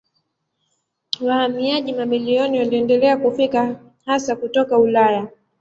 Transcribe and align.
Wahamiaji 1.21 1.93
mamilioni 1.93 2.59
waliendelea 2.59 3.17
kufika 3.17 3.79
hasa 4.05 4.35
kutoka 4.35 4.77
Ulaya. 4.77 5.27